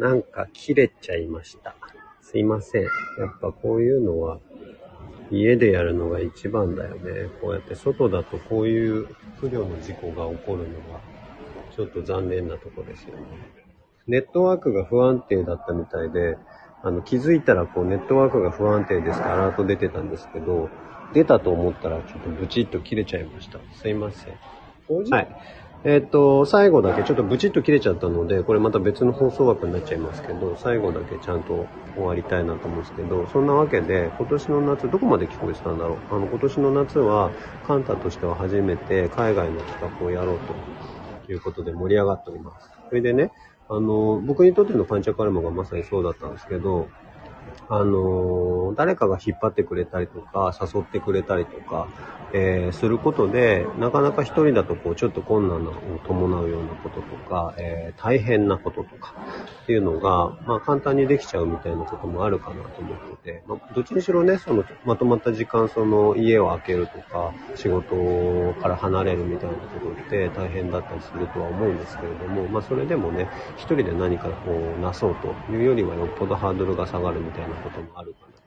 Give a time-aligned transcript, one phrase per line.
[0.00, 1.76] なんか切れちゃいました。
[2.22, 2.82] すいません。
[2.84, 2.90] やっ
[3.38, 4.38] ぱこういうのは
[5.30, 7.28] 家でやるのが一番だよね。
[7.42, 11.00] こうやって外だとこういう不慮の事故が起こるのが
[11.76, 13.24] ちょっと残念なとこですよね。
[14.06, 16.38] ネットワークが不安定だったみたいで、
[16.82, 20.70] あの気づいたらこうネットワークが不安定ですってアラート出てたんですけど、
[21.12, 23.58] 出たと思ったらちょっとブチッと切れちゃいました。
[23.74, 24.34] すいません。
[25.10, 25.28] はい。
[25.82, 36.14] えっと、最後だけちょっとブチッと切れちゃったので、これまた別の放送枠になっちゃいますけど、最後だけちゃんと終わりたいなと思うんですけど、そんなわけで、今年の夏、どこまで聞こえてたんだろう？
[36.14, 37.32] あの、今年の夏は、
[37.62, 40.66] カンタとしては初めて海外の企画をやろうと
[41.28, 42.70] いうことで盛り上がっております。
[42.90, 43.32] それでね、
[43.66, 46.92] あの、僕にとってのパンチャカルマがまさにそうだったんですけど、
[47.68, 51.88] あの誰かが引っ張ってくれたりとか、誘ってくれたりとか、
[52.32, 59.14] えーすることで、なかなか一人だとこう、ちょっと困難を伴うようなこととか、えー大変なこととか
[59.62, 78.40] っていうのが、まあ簡単にできちゃうみたいなこともあるかなと思ってて、まあ、どっちにしろね、その、まとまった時間、その、家を空けるとか、仕事から離れるみたいなことって大変だったりするとは思うんですけれども、まあそれでもね、一人で何かこう、なそうというよりはよっぽどハードルが下がるみたいなこともあるかなと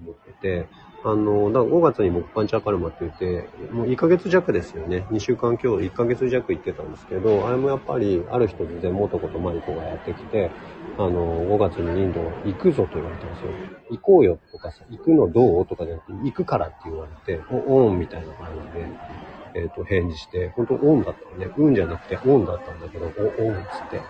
[0.00, 0.66] 思ってて、
[1.04, 5.06] あの、だから5月に木パンチャカルマって言って、もう1ヶ月弱ですよね。
[5.10, 10.50] 2週間今日1ヶ月弱行ってたんですけど、あれもやっぱり、ある日突然元子とマリコがやってきて、
[10.96, 13.50] あの、5月にインド行くぞと言われたんですよ。
[13.90, 18.88] 行こうよとかさ、行くのどうとかじゃなくて、行くからって言われて、お、オンみたいな感じで、
[19.54, 21.52] えっ、と、返事して、本当オンだったのね。
[21.56, 24.00] うんじゃなくてオンだったんだけど、お、オンっつって。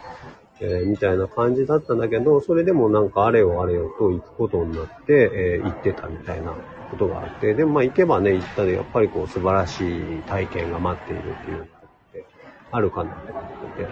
[0.60, 6.58] えーみたいな感じだったんだけど、それでもなんかあれよあれよと行くことになって、えー行ってたみたいな
[6.90, 12.26] ことがあって、でもまあ行けばね、行ったで、やっぱりこう素晴らしい体験が待っているっていうのがあって、
[12.70, 13.88] あるかなと思ってて。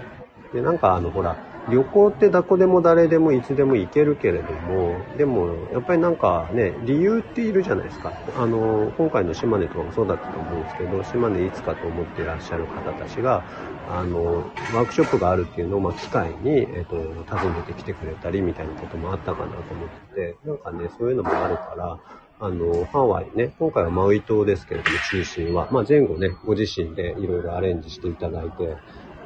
[0.53, 1.39] で、なんかあの、ほら、
[1.71, 8.13] 旅行ってどこでも誰でもいつでも行けるけれども、でも、やっぱりなんかね、理由っているじゃないですか。
[8.37, 13.45] あの、今回の島根とかもそうだったと思うんですけど、島根いつかと思っていらっしゃる方たちが、
[13.89, 14.39] あの、
[14.75, 21.99] ワークショップがあるっていうのを、まあ、機会に、えっ、と、訪ねてきてくれたりみたいなこともあったかなと思ってて、なんかね、そういうのもあるから、
[22.41, 28.77] あの、ハワイね、今回はマウイ島ですけれども、中心は、まあ、前後ね、ご自身でいろいろアレンジしていただいて、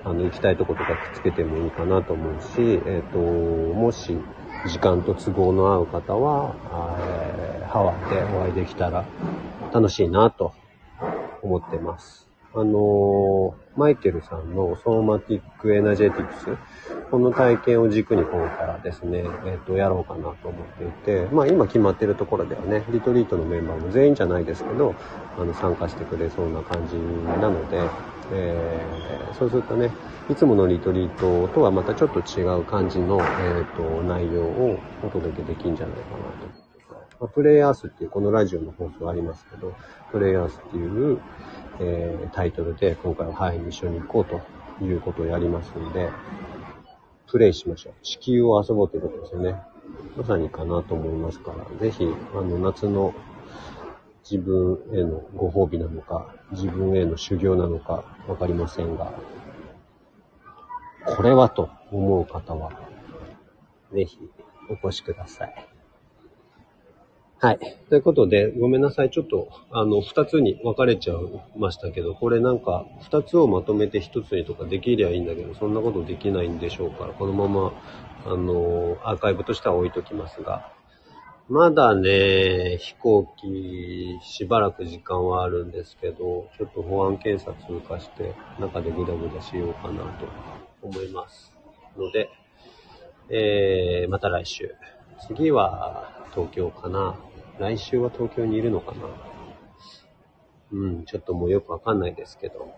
[0.05, 4.17] あの、行きたいとことかくっつけてもいいかなと思うし、えっ、と、もし、
[4.67, 6.55] 時間と都合の合う方は、
[7.31, 9.05] えーハワイでお会いできたら
[9.75, 10.55] 楽しいなと
[11.43, 12.29] 思ってます。
[12.55, 16.57] あのーマイケルさんのソーマティックエナジェティクス、
[17.11, 24.95] この体験を軸に今からですね、えっ、と、やろうかなと思っていて、まあ今決まってるところではね、リトリートのメンバーも全員じゃないですけど、
[25.39, 26.97] あの、参加してくれそうな感じ
[27.41, 27.89] なので、
[28.33, 29.91] えーそうするとね、
[30.31, 36.67] いつものリトリートとはまたちょっと違う感じの、えっ、と、内容をお届けできるんじゃないかなと。
[37.21, 39.75] まプレイヤースっていうこのラジオの放送ありますけど、
[40.11, 41.19] プレイヤースっていう、
[41.81, 46.11] えータイトルで今回はハワイに一緒に行こうということをやりますんで、
[47.29, 47.95] プレイしましょう。
[48.03, 49.61] 地球を遊ぼうということですよね。
[50.17, 53.15] まさにかなと思いますから、ぜひ、あの、夏の
[54.29, 59.13] 自分へのご褒美なのか、自分への修行なのかわかりませんが、
[61.05, 62.73] これはと思う方は、
[63.93, 64.19] ぜひ
[64.69, 65.76] お越しください。
[67.39, 67.59] はい。
[67.91, 69.11] ということで、ごめんなさい。
[69.11, 71.19] ちょっと、あの、二つに分かれちゃい
[71.59, 77.73] ましたけど、これなんか、二つをまとめて一つにとかできりゃいいんだけど、そんなことできないんでしょうから、このまま、
[78.25, 80.73] あの、アーカイブとしては置いときますが、
[81.49, 90.27] まだね、飛行機、しばらく時間はあるんですけど、ちょっと保安検査通過して、中でぐだぐだしようかなと
[90.83, 91.53] 思います。
[91.99, 92.31] ので、
[93.29, 94.75] えー、また来週。
[95.21, 97.17] 次は東京かな。
[97.59, 99.09] 来週は東京にいるのかな。
[100.73, 102.75] うん、ちょっともうよくわかんないですけど。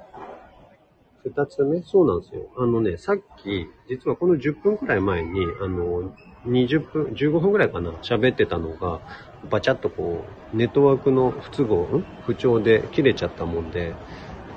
[1.25, 2.49] 二つ目、そうなんですよ。
[2.56, 6.14] あのね、さっき、実はこの10分くらい前に、あの、
[6.46, 9.00] 20分、15分くらいかな、喋ってたのが、
[9.50, 13.94] バチャッとこう、ネットワークの不都合、不調で切れちゃったもんで、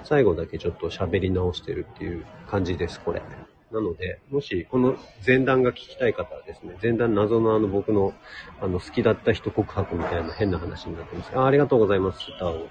[0.03, 3.21] 最後だけちょっと喋り直してるっていう感じです、これ。
[3.71, 8.13] なので、もしこの前段が聞きたい方はですね、前段謎のあの僕の
[8.59, 11.31] あの好きだった人告白みたいな変な話になってます。
[11.37, 12.67] あありがとうございます、スターを。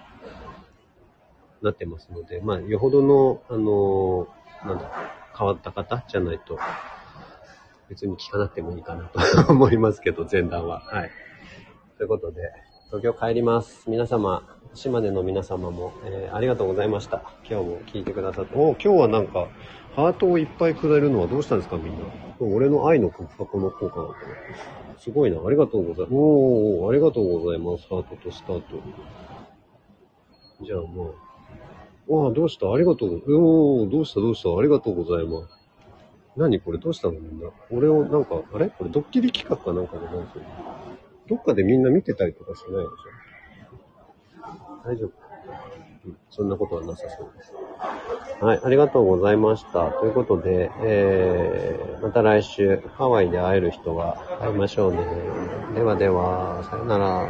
[1.63, 4.29] なってますので、まあ、よほどの、あの
[4.65, 4.91] なんだ、
[5.37, 6.05] 変わった方？
[6.09, 6.59] じゃないと、
[7.89, 9.21] 別に聞かなくてもいいかなと
[9.53, 10.81] 思いますけど、前段は。
[10.81, 11.11] はい。
[11.99, 12.41] ということで、
[12.91, 13.89] 東京帰ります。
[13.89, 14.43] 皆様、
[14.75, 17.23] 島根の皆様も、えーありがとうございました。
[17.49, 18.57] 今日も聞いてくださって。
[18.57, 19.47] お今日はなんか、
[19.95, 22.01] ハートをいっぱいくれるのはどうしたんですか、みんな。
[22.41, 24.99] 俺の愛の告白の効果なのかな。
[24.99, 25.39] すごいな。
[25.39, 26.13] ありがとうございます。
[26.13, 27.87] おー、ありがとうございます。
[27.89, 28.65] ハートとスタート。
[30.65, 32.13] じゃあまあ。
[32.13, 32.73] わあ、どうした？
[32.73, 33.23] ありがとう。
[33.37, 34.21] おー、どうした？
[34.21, 34.49] どうした？
[34.59, 35.55] ありがとうございます。
[36.37, 36.79] 何これ？
[36.79, 37.51] どうしたのみんな？
[37.71, 38.69] 俺をなんか、あれ？
[38.71, 40.35] これドッキリ企画かなんかでなんか、
[41.31, 42.91] どっかでみんな見てたりとかしないでしょ？
[44.85, 45.13] 大丈夫、
[46.07, 47.55] うん、そんなことはなさそうです。
[48.43, 49.91] はい、ありがとうございました。
[49.91, 55.05] ということで、えー、また来週、ハワイで会える人が会いましょうね。
[55.75, 57.29] ではでは、さよなら。